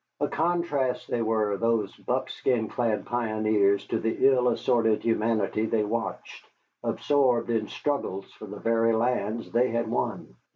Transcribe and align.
A 0.19 0.27
contrast 0.27 1.07
they 1.09 1.21
were, 1.21 1.57
these 1.57 1.95
buckskin 1.95 2.67
clad 2.69 3.05
pioneers, 3.05 3.85
to 3.89 3.99
the 3.99 4.29
ill 4.33 4.47
assorted 4.47 5.03
humanity 5.03 5.67
they 5.67 5.83
watched, 5.83 6.43
absorbed 6.83 7.51
in 7.51 7.67
struggles 7.67 8.25
for 8.33 8.47
the 8.47 8.57
very 8.57 8.93
lands 8.93 9.51
they 9.51 9.69
had 9.69 9.87
won. 9.87 10.37